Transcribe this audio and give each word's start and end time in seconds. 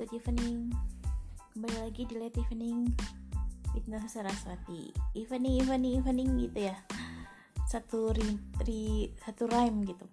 good 0.00 0.16
evening. 0.16 0.72
Kembali 1.52 1.76
lagi 1.76 2.08
di 2.08 2.16
late 2.16 2.40
evening 2.40 2.88
With 3.76 3.84
Nasa 3.84 4.08
Saraswati. 4.08 4.96
Evening, 5.12 5.60
evening, 5.60 6.00
evening 6.00 6.40
gitu 6.40 6.72
ya. 6.72 6.76
Satu 7.68 8.08
ri, 8.16 8.24
ri, 8.64 9.12
satu 9.20 9.44
rhyme 9.44 9.84
gitu. 9.84 10.08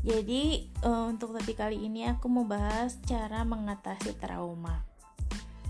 Jadi 0.00 0.72
uh, 0.80 1.12
untuk 1.12 1.36
topik 1.36 1.60
kali 1.60 1.76
ini 1.76 2.08
aku 2.08 2.24
mau 2.32 2.48
bahas 2.48 2.96
cara 3.04 3.44
mengatasi 3.44 4.16
trauma. 4.16 4.80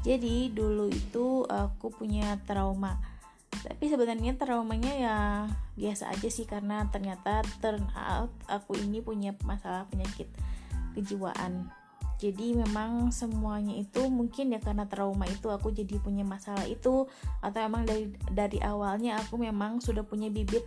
Jadi 0.06 0.54
dulu 0.54 0.86
itu 0.94 1.42
aku 1.50 1.90
punya 1.90 2.38
trauma. 2.46 3.02
Tapi 3.50 3.90
sebenarnya 3.90 4.38
traumanya 4.38 4.92
ya 4.94 5.16
biasa 5.74 6.14
aja 6.14 6.30
sih 6.30 6.46
karena 6.46 6.86
ternyata 6.94 7.42
turn 7.58 7.82
out 7.98 8.30
aku 8.46 8.78
ini 8.78 9.02
punya 9.02 9.34
masalah 9.42 9.82
penyakit 9.90 10.30
kejiwaan 10.94 11.74
jadi 12.18 12.66
memang 12.66 13.14
semuanya 13.14 13.78
itu 13.78 14.10
mungkin 14.10 14.50
ya 14.50 14.58
karena 14.58 14.90
trauma 14.90 15.22
itu 15.30 15.46
aku 15.54 15.70
jadi 15.70 16.02
punya 16.02 16.26
masalah 16.26 16.66
itu 16.66 17.06
atau 17.38 17.58
emang 17.62 17.86
dari 17.86 18.10
dari 18.34 18.58
awalnya 18.58 19.22
aku 19.22 19.38
memang 19.38 19.78
sudah 19.78 20.02
punya 20.02 20.26
bibit 20.26 20.66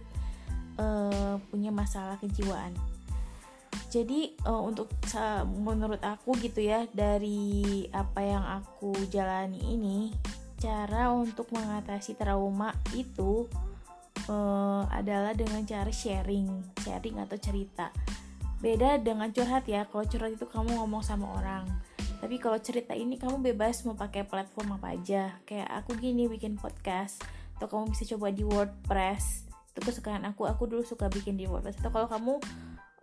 uh, 0.80 1.36
punya 1.52 1.70
masalah 1.76 2.16
kejiwaan. 2.24 2.72
Jadi 3.92 4.40
uh, 4.48 4.64
untuk 4.64 4.88
menurut 5.60 6.00
aku 6.00 6.40
gitu 6.40 6.64
ya 6.64 6.88
dari 6.96 7.84
apa 7.92 8.24
yang 8.24 8.44
aku 8.64 8.96
jalani 9.12 9.60
ini 9.76 10.16
cara 10.56 11.12
untuk 11.12 11.52
mengatasi 11.52 12.16
trauma 12.16 12.72
itu 12.96 13.52
uh, 14.32 14.88
adalah 14.88 15.36
dengan 15.36 15.68
cara 15.68 15.92
sharing 15.92 16.48
sharing 16.80 17.20
atau 17.20 17.36
cerita 17.36 17.92
beda 18.62 19.02
dengan 19.02 19.34
curhat 19.34 19.66
ya 19.66 19.90
kalau 19.90 20.06
curhat 20.06 20.38
itu 20.38 20.46
kamu 20.46 20.78
ngomong 20.78 21.02
sama 21.02 21.28
orang. 21.42 21.66
Tapi 22.22 22.38
kalau 22.38 22.62
cerita 22.62 22.94
ini 22.94 23.18
kamu 23.18 23.42
bebas 23.42 23.82
mau 23.82 23.98
pakai 23.98 24.22
platform 24.30 24.78
apa 24.78 24.94
aja. 24.94 25.42
Kayak 25.50 25.70
aku 25.82 25.98
gini 25.98 26.30
bikin 26.30 26.54
podcast 26.62 27.18
atau 27.58 27.66
kamu 27.66 27.90
bisa 27.90 28.06
coba 28.14 28.30
di 28.30 28.46
WordPress. 28.46 29.50
Itu 29.74 29.82
kesukaan 29.82 30.22
aku 30.30 30.46
aku 30.46 30.70
dulu 30.70 30.86
suka 30.86 31.10
bikin 31.10 31.42
di 31.42 31.50
WordPress. 31.50 31.82
Atau 31.82 31.90
kalau 31.90 32.06
kamu 32.06 32.34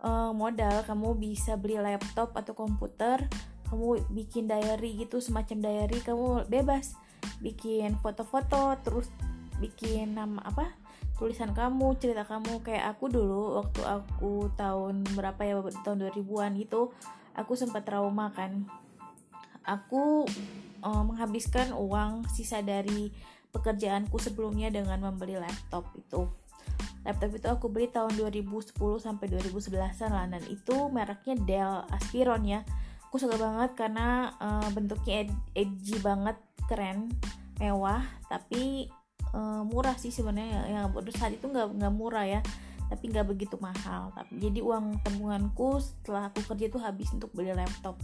uh, 0.07 0.31
modal 0.31 0.87
kamu 0.87 1.19
bisa 1.19 1.59
beli 1.59 1.75
laptop 1.75 2.31
atau 2.31 2.55
komputer 2.55 3.27
kamu 3.67 4.01
bikin 4.09 4.49
diary 4.49 4.95
gitu 4.95 5.19
semacam 5.19 5.67
diary 5.67 5.99
kamu 5.99 6.47
bebas. 6.47 6.95
Bikin 7.43 7.99
foto-foto 7.99 8.79
terus 8.79 9.11
bikin 9.59 10.15
nama 10.15 10.39
apa 10.47 10.71
tulisan 11.19 11.51
kamu 11.51 11.99
cerita 11.99 12.23
kamu. 12.23 12.63
Kayak 12.63 12.95
aku 12.95 13.11
dulu 13.11 13.59
waktu 13.59 13.81
aku 13.83 14.47
tahun 14.55 15.03
berapa 15.13 15.41
ya 15.43 15.59
tahun 15.83 16.07
2000-an 16.07 16.55
gitu 16.57 16.95
aku 17.35 17.53
sempat 17.55 17.87
trauma 17.87 18.31
kan. 18.35 18.67
Aku 19.67 20.25
uh, 20.81 21.03
menghabiskan 21.05 21.75
uang 21.75 22.25
sisa 22.31 22.59
dari 22.59 23.11
pekerjaanku 23.51 24.17
sebelumnya 24.17 24.71
dengan 24.73 24.99
membeli 24.99 25.39
laptop 25.39 25.87
itu. 25.95 26.27
Laptop 27.07 27.31
itu 27.31 27.47
aku 27.47 27.65
beli 27.71 27.87
tahun 27.87 28.15
2010 28.19 28.75
sampai 28.99 29.25
2011an 29.31 30.11
lah. 30.11 30.25
Dan 30.27 30.43
itu 30.51 30.75
mereknya 30.91 31.35
Dell 31.47 31.75
Aspiron 31.95 32.43
ya. 32.43 32.61
Aku 33.09 33.17
suka 33.17 33.39
banget 33.41 33.73
karena 33.73 34.35
uh, 34.37 34.69
bentuknya 34.69 35.25
ed 35.25 35.31
edgy 35.57 35.97
banget 36.03 36.37
keren 36.69 37.09
mewah. 37.57 38.05
Tapi 38.29 38.91
uh, 39.33 39.61
murah 39.65 39.95
sih 39.95 40.13
sebenarnya. 40.13 40.65
Yang 40.69 40.85
pada 40.93 41.11
saat 41.15 41.31
itu 41.35 41.45
nggak 41.45 41.67
nggak 41.77 41.93
murah 41.93 42.25
ya. 42.25 42.41
Tapi 42.89 43.03
nggak 43.13 43.27
begitu 43.29 43.55
mahal. 43.61 44.13
Tapi 44.13 44.37
jadi 44.41 44.59
uang 44.65 45.05
tabunganku 45.05 45.77
setelah 45.81 46.33
aku 46.33 46.41
kerja 46.53 46.65
itu 46.69 46.79
habis 46.81 47.09
untuk 47.13 47.29
beli 47.33 47.53
laptop. 47.53 47.97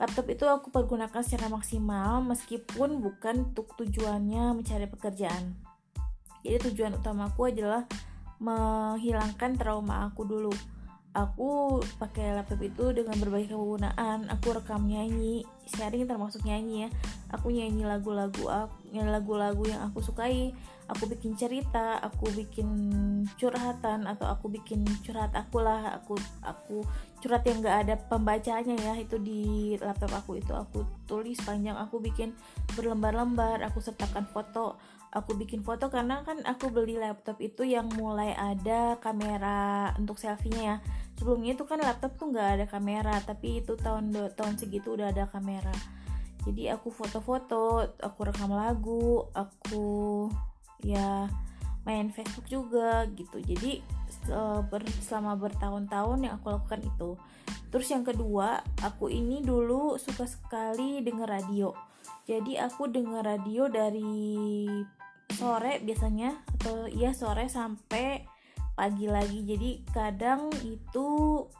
Laptop 0.00 0.26
itu 0.32 0.48
aku 0.48 0.72
pergunakan 0.72 1.20
secara 1.20 1.52
maksimal 1.52 2.24
meskipun 2.24 3.04
bukan 3.04 3.52
untuk 3.52 3.76
tujuannya 3.76 4.56
mencari 4.56 4.88
pekerjaan. 4.88 5.52
Jadi 6.40 6.72
tujuan 6.72 6.96
utamaku 6.96 7.52
adalah 7.52 7.84
menghilangkan 8.40 9.60
trauma 9.60 10.08
aku 10.08 10.24
dulu 10.24 10.52
aku 11.10 11.82
pakai 11.98 12.38
laptop 12.38 12.62
itu 12.62 12.94
dengan 12.94 13.18
berbagai 13.18 13.50
kegunaan. 13.50 14.30
Aku 14.30 14.54
rekam 14.54 14.86
nyanyi. 14.86 15.42
Sharing 15.66 16.06
termasuk 16.06 16.46
nyanyi 16.46 16.86
ya. 16.86 16.88
Aku 17.34 17.50
nyanyi 17.50 17.82
lagu-lagu 17.86 18.46
lagu-lagu 18.90 19.64
yang 19.66 19.82
aku 19.90 20.02
sukai. 20.02 20.54
Aku 20.90 21.06
bikin 21.06 21.38
cerita 21.38 22.02
aku 22.02 22.26
bikin 22.34 22.66
curhatan 23.38 24.10
atau 24.10 24.26
aku 24.26 24.50
bikin 24.50 24.82
curhat 25.06 25.30
aku 25.34 25.62
lah. 25.62 26.02
Aku 26.02 26.18
aku 26.42 26.82
curhat 27.22 27.46
yang 27.46 27.62
gak 27.62 27.86
ada 27.86 27.94
pembacanya 27.98 28.74
ya. 28.78 28.94
Itu 28.98 29.18
di 29.18 29.74
laptop 29.78 30.14
aku 30.14 30.38
itu. 30.38 30.54
Aku 30.54 30.86
tulis 31.06 31.38
panjang 31.42 31.78
aku 31.78 32.02
bikin 32.02 32.34
berlembar-lembar. 32.74 33.62
Aku 33.70 33.82
sertakan 33.82 34.26
foto 34.30 34.78
aku 35.10 35.34
bikin 35.34 35.66
foto 35.66 35.90
karena 35.90 36.22
kan 36.22 36.38
aku 36.46 36.70
beli 36.70 36.94
laptop 36.94 37.42
itu 37.42 37.66
yang 37.66 37.90
mulai 37.98 38.30
ada 38.34 38.94
kamera 39.02 39.90
untuk 39.98 40.18
selfie-nya 40.22 40.62
ya. 40.62 40.76
Sebelumnya 41.18 41.52
itu 41.58 41.66
kan 41.66 41.82
laptop 41.82 42.16
tuh 42.16 42.30
nggak 42.32 42.48
ada 42.56 42.66
kamera 42.70 43.18
tapi 43.20 43.60
itu 43.60 43.74
tahun 43.76 44.14
tahun 44.38 44.54
segitu 44.56 44.94
udah 44.94 45.10
ada 45.10 45.26
kamera. 45.26 45.74
Jadi 46.46 46.72
aku 46.72 46.88
foto-foto 46.88 47.84
aku 48.00 48.20
rekam 48.24 48.54
lagu 48.54 49.28
aku 49.36 50.30
ya 50.80 51.28
main 51.84 52.08
Facebook 52.08 52.48
juga 52.48 53.04
gitu. 53.12 53.42
Jadi 53.44 53.84
selama 55.04 55.36
bertahun-tahun 55.36 56.18
yang 56.24 56.34
aku 56.40 56.54
lakukan 56.54 56.80
itu. 56.86 57.20
Terus 57.68 57.88
yang 57.92 58.02
kedua 58.06 58.64
aku 58.80 59.12
ini 59.12 59.44
dulu 59.44 60.00
suka 60.00 60.24
sekali 60.24 61.04
denger 61.04 61.28
radio. 61.28 61.76
Jadi 62.24 62.56
aku 62.56 62.88
denger 62.88 63.26
radio 63.26 63.68
dari 63.68 64.70
sore 65.34 65.82
biasanya 65.82 66.34
atau 66.58 66.86
iya 66.90 67.14
sore 67.14 67.46
sampai 67.46 68.24
pagi 68.74 69.06
lagi. 69.06 69.44
Jadi 69.44 69.84
kadang 69.92 70.48
itu 70.64 71.06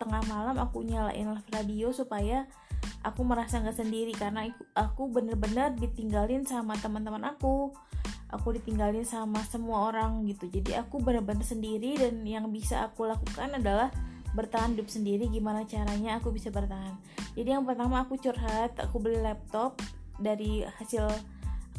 tengah 0.00 0.24
malam 0.30 0.56
aku 0.56 0.80
nyalain 0.80 1.36
radio 1.52 1.92
supaya 1.92 2.48
aku 3.04 3.24
merasa 3.24 3.60
nggak 3.60 3.76
sendiri 3.76 4.12
karena 4.16 4.48
aku 4.72 5.12
bener-bener 5.12 5.76
ditinggalin 5.76 6.48
sama 6.48 6.76
teman-teman 6.80 7.28
aku. 7.28 7.72
Aku 8.30 8.54
ditinggalin 8.54 9.02
sama 9.02 9.42
semua 9.50 9.90
orang 9.90 10.22
gitu. 10.30 10.46
Jadi 10.46 10.78
aku 10.78 11.02
bener-bener 11.02 11.42
sendiri 11.42 11.98
dan 11.98 12.22
yang 12.22 12.46
bisa 12.54 12.86
aku 12.86 13.04
lakukan 13.04 13.58
adalah 13.58 13.90
bertahan 14.30 14.78
hidup 14.78 14.86
sendiri 14.86 15.26
gimana 15.26 15.66
caranya 15.66 16.22
aku 16.22 16.30
bisa 16.30 16.54
bertahan. 16.54 16.94
Jadi 17.34 17.48
yang 17.50 17.66
pertama 17.66 18.06
aku 18.06 18.14
curhat 18.22 18.78
aku 18.78 19.02
beli 19.02 19.18
laptop 19.18 19.82
dari 20.22 20.62
hasil 20.78 21.10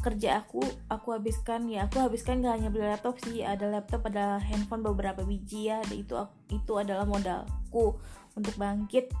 kerja 0.02 0.42
aku 0.42 0.60
aku 0.90 1.14
habiskan 1.14 1.70
ya 1.70 1.86
aku 1.86 2.02
habiskan 2.02 2.42
gak 2.42 2.58
hanya 2.58 2.68
beli 2.74 2.90
laptop 2.90 3.16
sih 3.22 3.46
ada 3.46 3.70
laptop 3.70 4.02
ada 4.10 4.42
handphone 4.42 4.82
beberapa 4.82 5.22
biji 5.22 5.70
ya 5.70 5.78
itu 5.94 6.18
itu 6.50 6.72
adalah 6.74 7.06
modalku 7.06 7.96
untuk 8.36 8.54
bangkit. 8.56 9.12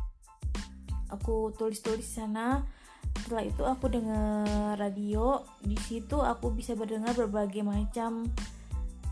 Aku 1.12 1.52
tulis-tulis 1.56 2.06
sana. 2.06 2.64
Setelah 3.12 3.44
itu 3.44 3.62
aku 3.68 3.92
dengar 3.92 4.80
radio 4.80 5.44
di 5.60 5.76
situ 5.76 6.16
aku 6.16 6.48
bisa 6.56 6.72
mendengar 6.72 7.12
berbagai 7.12 7.60
macam 7.60 8.24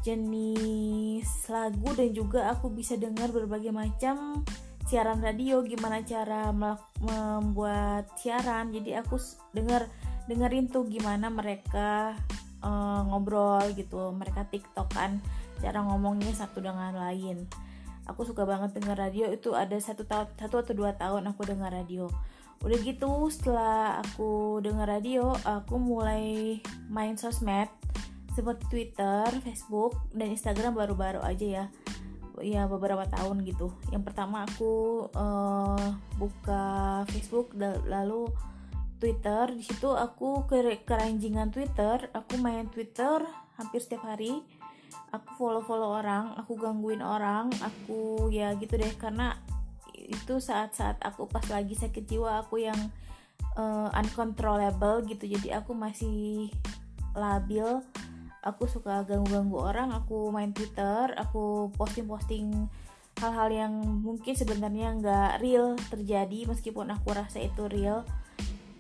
jenis 0.01 1.29
lagu 1.53 1.93
dan 1.93 2.17
juga 2.17 2.49
aku 2.49 2.73
bisa 2.73 2.97
dengar 2.97 3.29
berbagai 3.29 3.69
macam 3.69 4.41
siaran 4.89 5.21
radio 5.21 5.61
gimana 5.61 6.01
cara 6.01 6.49
membuat 7.05 8.09
siaran. 8.17 8.73
Jadi 8.73 8.97
aku 8.97 9.21
dengar 9.53 9.85
dengerin 10.31 10.71
tuh 10.71 10.87
gimana 10.87 11.27
mereka 11.27 12.15
uh, 12.63 13.03
ngobrol 13.11 13.67
gitu. 13.75 14.15
Mereka 14.15 14.47
tiktokan 14.49 15.19
cara 15.59 15.83
ngomongnya 15.83 16.31
satu 16.33 16.63
dengan 16.63 16.95
lain. 16.95 17.51
Aku 18.09 18.23
suka 18.23 18.47
banget 18.47 18.75
denger 18.79 18.97
radio 18.97 19.27
itu 19.31 19.55
ada 19.55 19.77
satu 19.79 20.07
tahun 20.07 20.31
satu 20.39 20.63
atau 20.63 20.75
dua 20.75 20.95
tahun 20.95 21.27
aku 21.31 21.47
dengar 21.47 21.75
radio. 21.75 22.07
Udah 22.61 22.79
gitu 22.85 23.27
setelah 23.33 24.05
aku 24.05 24.61
dengar 24.61 24.87
radio 24.87 25.33
aku 25.43 25.81
mulai 25.81 26.59
main 26.93 27.17
sosmed 27.17 27.73
seperti 28.31 28.63
Twitter, 28.71 29.27
Facebook, 29.43 29.99
dan 30.15 30.31
Instagram 30.31 30.79
baru-baru 30.79 31.21
aja 31.23 31.47
ya. 31.47 31.65
Ya 32.41 32.65
beberapa 32.65 33.05
tahun 33.05 33.45
gitu. 33.45 33.69
Yang 33.93 34.13
pertama 34.13 34.49
aku 34.49 35.07
uh, 35.13 35.87
buka 36.17 37.05
Facebook 37.13 37.53
lalu 37.85 38.33
Twitter 39.01 39.49
di 39.57 39.65
situ 39.65 39.89
aku 39.97 40.45
ke 40.45 40.85
keranjingan 40.85 41.49
Twitter 41.49 42.13
aku 42.13 42.37
main 42.37 42.69
Twitter 42.69 43.25
hampir 43.57 43.81
setiap 43.81 44.05
hari. 44.05 44.45
Aku 45.11 45.27
follow 45.35 45.63
follow 45.65 45.91
orang 45.99 46.39
aku 46.39 46.55
gangguin 46.55 47.03
orang 47.03 47.51
aku 47.59 48.31
ya 48.31 48.55
gitu 48.55 48.79
deh 48.79 48.95
karena 48.95 49.35
itu 49.97 50.39
saat-saat 50.39 51.03
aku 51.03 51.27
pas 51.27 51.43
lagi 51.51 51.75
sakit 51.75 52.07
jiwa 52.07 52.47
aku 52.47 52.63
yang 52.63 52.79
uh, 53.59 53.91
uncontrollable 53.97 55.03
gitu. 55.09 55.27
Jadi 55.27 55.51
aku 55.51 55.75
masih 55.75 56.51
labil 57.15 57.67
aku 58.41 58.65
suka 58.71 59.05
ganggu-ganggu 59.05 59.59
orang 59.59 59.93
aku 59.93 60.33
main 60.33 60.55
Twitter 60.55 61.13
aku 61.17 61.69
posting-posting 61.77 62.71
hal-hal 63.21 63.49
yang 63.53 63.73
mungkin 64.01 64.33
sebenarnya 64.33 64.97
nggak 64.97 65.45
real 65.45 65.77
terjadi 65.93 66.49
meskipun 66.49 66.89
aku 66.89 67.13
rasa 67.13 67.45
itu 67.45 67.69
real 67.69 68.09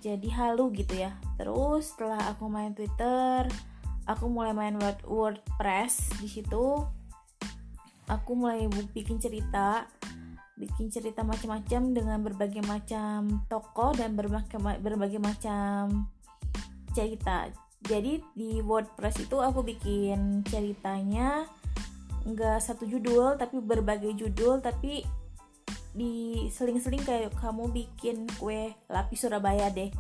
jadi 0.00 0.28
halu 0.32 0.72
gitu 0.72 0.96
ya. 0.96 1.14
Terus 1.36 1.92
setelah 1.92 2.32
aku 2.32 2.48
main 2.48 2.72
Twitter 2.72 3.46
aku 4.08 4.26
mulai 4.26 4.50
main 4.50 4.74
Word 4.80 5.00
WordPress 5.06 6.18
di 6.18 6.26
situ. 6.26 6.82
Aku 8.10 8.34
mulai 8.34 8.66
bikin 8.90 9.22
cerita 9.22 9.86
bikin 10.60 10.92
cerita 10.92 11.24
macam-macam 11.24 11.96
dengan 11.96 12.18
berbagai 12.20 12.60
macam 12.68 13.40
toko 13.48 13.96
dan 13.96 14.12
berbagai 14.12 14.60
berbagai 14.60 15.16
macam 15.16 16.04
cerita. 16.92 17.48
Jadi 17.80 18.20
di 18.36 18.60
WordPress 18.60 19.24
itu 19.24 19.40
aku 19.40 19.64
bikin 19.64 20.44
ceritanya 20.44 21.48
nggak 22.28 22.60
satu 22.60 22.84
judul 22.84 23.40
tapi 23.40 23.64
berbagai 23.64 24.12
judul 24.12 24.60
tapi 24.60 25.00
di 25.90 26.46
seling-seling 26.50 27.02
kayak 27.02 27.34
kamu 27.38 27.70
bikin 27.74 28.26
kue 28.38 28.74
lapis 28.86 29.26
Surabaya 29.26 29.70
deh. 29.70 29.90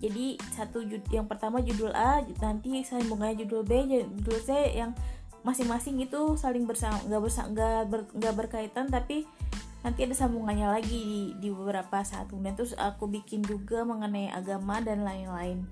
Jadi 0.00 0.40
satu 0.56 0.80
yang 1.12 1.28
pertama 1.28 1.60
judul 1.60 1.92
A 1.92 2.24
nanti 2.40 2.80
sambungannya 2.80 3.44
judul 3.44 3.62
B 3.68 3.84
judul 3.84 4.38
C 4.40 4.72
yang 4.72 4.96
masing-masing 5.44 6.00
itu 6.00 6.36
saling 6.36 6.64
bersama 6.68 7.00
nggak 7.04 7.20
bersama 7.20 7.46
nggak 7.52 7.80
ber, 7.88 8.00
nggak 8.16 8.34
berkaitan 8.36 8.88
tapi 8.88 9.24
nanti 9.80 10.04
ada 10.04 10.12
sambungannya 10.12 10.68
lagi 10.68 11.00
di, 11.00 11.20
di 11.40 11.48
beberapa 11.48 12.04
saat. 12.04 12.28
Kemudian 12.28 12.56
terus 12.56 12.76
aku 12.76 13.08
bikin 13.08 13.40
juga 13.44 13.84
mengenai 13.84 14.28
agama 14.28 14.80
dan 14.84 15.04
lain-lain. 15.04 15.64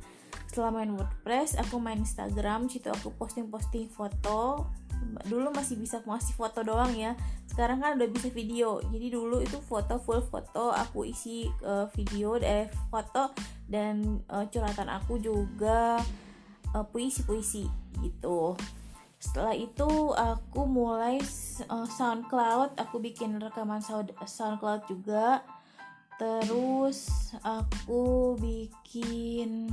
Setelah 0.48 0.80
main 0.80 0.92
WordPress 0.96 1.60
aku 1.60 1.76
main 1.76 2.00
Instagram 2.00 2.72
situ 2.72 2.88
aku 2.88 3.12
posting-posting 3.16 3.92
foto 3.92 4.68
dulu 5.26 5.50
masih 5.52 5.80
bisa 5.80 6.00
masih 6.04 6.34
foto 6.36 6.60
doang 6.64 6.92
ya. 6.94 7.16
Sekarang 7.48 7.80
kan 7.80 7.96
udah 7.96 8.08
bisa 8.08 8.28
video. 8.28 8.78
Jadi 8.92 9.08
dulu 9.12 9.40
itu 9.40 9.58
foto 9.64 9.98
full 9.98 10.22
foto 10.24 10.70
aku 10.70 11.08
isi 11.08 11.48
uh, 11.64 11.88
video 11.96 12.36
eh 12.38 12.68
foto 12.92 13.32
dan 13.68 14.22
uh, 14.28 14.44
curhatan 14.48 14.88
aku 14.92 15.18
juga 15.18 16.00
uh, 16.76 16.84
puisi-puisi 16.88 17.66
gitu. 18.04 18.54
Setelah 19.18 19.54
itu 19.58 20.14
aku 20.14 20.62
mulai 20.68 21.18
uh, 21.66 21.88
SoundCloud. 21.88 22.78
Aku 22.78 23.02
bikin 23.02 23.42
rekaman 23.42 23.82
sound, 23.82 24.14
SoundCloud 24.14 24.86
juga. 24.86 25.42
Terus 26.18 27.30
aku 27.46 28.34
bikin 28.38 29.70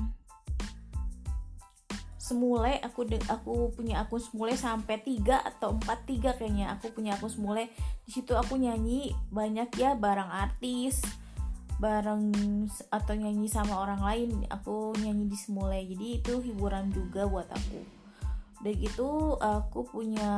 semule 2.25 2.81
aku 2.81 3.05
aku 3.29 3.69
punya 3.77 4.01
akun 4.01 4.17
semule 4.17 4.57
sampai 4.57 4.97
tiga 5.05 5.45
atau 5.45 5.77
empat 5.77 6.09
tiga 6.09 6.33
kayaknya. 6.33 6.73
Aku 6.73 6.89
punya 6.89 7.13
akun 7.13 7.29
semule. 7.29 7.69
Di 8.01 8.09
situ 8.09 8.33
aku 8.33 8.57
nyanyi 8.57 9.13
banyak 9.29 9.69
ya 9.77 9.93
barang 9.93 10.33
artis 10.33 11.05
bareng 11.75 12.31
atau 12.89 13.13
nyanyi 13.13 13.45
sama 13.45 13.77
orang 13.77 14.01
lain. 14.01 14.29
Aku 14.49 14.97
nyanyi 14.97 15.29
di 15.29 15.37
semule. 15.37 15.77
Jadi 15.85 16.05
itu 16.17 16.33
hiburan 16.41 16.89
juga 16.89 17.29
buat 17.29 17.45
aku. 17.45 17.79
Udah 18.65 18.73
gitu 18.73 19.37
aku 19.37 19.85
punya 19.85 20.33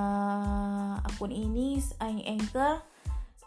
akun 1.07 1.31
ini 1.31 1.79
anchor. 2.03 2.83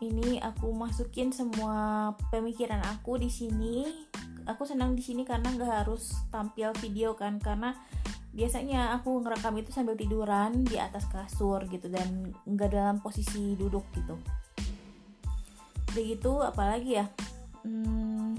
Ini 0.01 0.41
aku 0.41 0.73
masukin 0.73 1.29
semua 1.29 2.09
pemikiran 2.33 2.81
aku 2.89 3.21
di 3.21 3.29
sini. 3.29 4.09
Aku 4.49 4.65
senang 4.65 4.97
di 4.97 5.05
sini 5.05 5.29
karena 5.29 5.53
nggak 5.53 5.85
harus 5.85 6.17
tampil 6.33 6.73
video 6.81 7.13
kan 7.13 7.37
karena 7.37 7.77
biasanya 8.31 8.95
aku 8.95 9.27
ngerekam 9.27 9.59
itu 9.59 9.75
sambil 9.75 9.99
tiduran 9.99 10.63
di 10.63 10.79
atas 10.79 11.07
kasur 11.11 11.67
gitu 11.67 11.91
dan 11.91 12.31
nggak 12.47 12.71
dalam 12.71 12.97
posisi 13.03 13.59
duduk 13.59 13.83
gitu. 13.95 14.15
Begitu 15.91 16.33
apalagi 16.39 17.03
ya? 17.03 17.07
Hmm, 17.67 18.39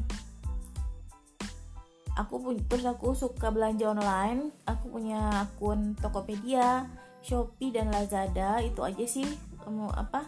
aku 2.16 2.40
punya 2.40 2.64
terus 2.72 2.88
aku 2.88 3.12
suka 3.12 3.52
belanja 3.52 3.92
online. 3.92 4.56
Aku 4.64 4.96
punya 4.96 5.48
akun 5.48 6.00
Tokopedia 6.00 6.88
Shopee 7.20 7.76
dan 7.76 7.92
Lazada. 7.92 8.64
Itu 8.64 8.88
aja 8.88 9.04
sih 9.04 9.28
mau 9.68 9.92
apa 9.92 10.26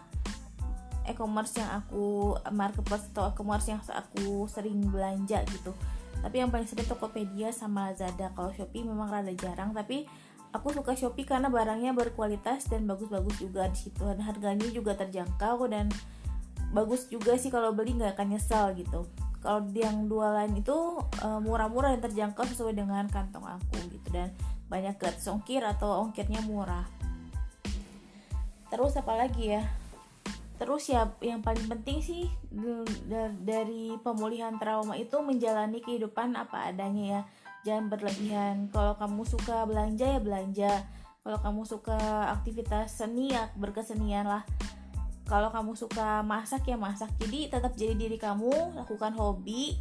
e-commerce 1.07 1.59
yang 1.59 1.71
aku 1.83 2.35
marketplace 2.51 3.11
atau 3.11 3.31
e-commerce 3.31 3.67
yang 3.71 3.79
aku 3.83 4.47
sering 4.47 4.87
belanja 4.87 5.43
gitu 5.51 5.75
tapi 6.23 6.39
yang 6.39 6.47
paling 6.47 6.63
sering 6.63 6.87
Tokopedia 6.87 7.51
sama 7.51 7.91
Lazada. 7.91 8.31
Kalau 8.31 8.55
Shopee 8.55 8.87
memang 8.87 9.11
rada 9.11 9.35
jarang 9.35 9.75
tapi 9.75 10.07
aku 10.55 10.71
suka 10.71 10.95
Shopee 10.95 11.27
karena 11.27 11.51
barangnya 11.51 11.91
berkualitas 11.91 12.71
dan 12.71 12.87
bagus-bagus 12.87 13.43
juga 13.43 13.67
di 13.67 13.75
situ. 13.75 13.99
Dan 14.07 14.23
harganya 14.23 14.71
juga 14.71 14.95
terjangkau 14.95 15.67
dan 15.67 15.91
bagus 16.71 17.11
juga 17.11 17.35
sih 17.35 17.51
kalau 17.51 17.75
beli 17.75 17.99
nggak 17.99 18.15
akan 18.15 18.39
nyesal 18.39 18.71
gitu. 18.71 19.03
Kalau 19.43 19.67
yang 19.75 20.07
dua 20.07 20.31
lain 20.31 20.63
itu 20.63 21.03
eh, 21.19 21.39
murah-murah 21.43 21.99
dan 21.99 22.07
terjangkau 22.07 22.47
sesuai 22.47 22.71
dengan 22.71 23.03
kantong 23.11 23.43
aku 23.43 23.75
gitu. 23.91 24.07
Dan 24.15 24.31
banyak 24.71 24.95
gratis 24.95 25.27
ongkir 25.27 25.59
atau 25.59 26.07
ongkirnya 26.07 26.39
murah. 26.47 26.87
Terus 28.71 28.95
apa 28.95 29.19
lagi 29.19 29.59
ya 29.59 29.82
terus 30.63 30.87
ya 30.87 31.11
yang 31.19 31.43
paling 31.43 31.67
penting 31.67 31.99
sih 31.99 32.31
dari 33.43 33.99
pemulihan 33.99 34.55
trauma 34.55 34.95
itu 34.95 35.19
menjalani 35.19 35.83
kehidupan 35.83 36.39
apa 36.39 36.71
adanya 36.71 37.03
ya. 37.03 37.21
Jangan 37.67 37.91
berlebihan. 37.91 38.55
Kalau 38.71 38.95
kamu 38.95 39.27
suka 39.27 39.67
belanja 39.67 40.07
ya 40.07 40.19
belanja. 40.23 40.71
Kalau 41.19 41.39
kamu 41.43 41.61
suka 41.67 41.99
aktivitas 42.31 42.95
seni 42.95 43.35
ya 43.35 43.51
berkesenian 43.59 44.23
lah. 44.23 44.47
Kalau 45.27 45.51
kamu 45.51 45.75
suka 45.75 46.23
masak 46.23 46.63
ya 46.71 46.79
masak. 46.79 47.11
Jadi 47.19 47.51
tetap 47.51 47.75
jadi 47.75 47.91
diri 47.99 48.15
kamu 48.15 48.79
lakukan 48.79 49.11
hobi 49.19 49.75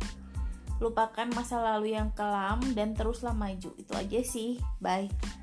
lupakan 0.82 1.31
masa 1.31 1.62
lalu 1.62 1.94
yang 1.94 2.11
kelam 2.11 2.58
dan 2.75 2.99
teruslah 2.99 3.35
maju. 3.35 3.70
Itu 3.78 3.94
aja 3.94 4.19
sih. 4.26 4.58
Bye 4.82 5.42